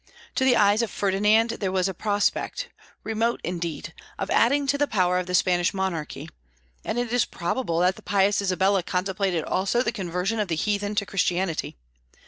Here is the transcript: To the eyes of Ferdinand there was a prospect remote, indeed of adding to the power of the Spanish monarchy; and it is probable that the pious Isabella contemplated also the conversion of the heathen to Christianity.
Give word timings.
To 0.33 0.43
the 0.43 0.57
eyes 0.57 0.81
of 0.81 0.89
Ferdinand 0.89 1.51
there 1.59 1.71
was 1.71 1.87
a 1.87 1.93
prospect 1.93 2.69
remote, 3.03 3.39
indeed 3.43 3.93
of 4.17 4.31
adding 4.31 4.65
to 4.65 4.77
the 4.79 4.87
power 4.87 5.19
of 5.19 5.27
the 5.27 5.35
Spanish 5.35 5.75
monarchy; 5.75 6.27
and 6.83 6.97
it 6.97 7.13
is 7.13 7.25
probable 7.25 7.81
that 7.81 7.97
the 7.97 8.01
pious 8.01 8.41
Isabella 8.41 8.81
contemplated 8.81 9.43
also 9.43 9.83
the 9.83 9.91
conversion 9.91 10.39
of 10.39 10.47
the 10.47 10.55
heathen 10.55 10.95
to 10.95 11.05
Christianity. 11.05 11.77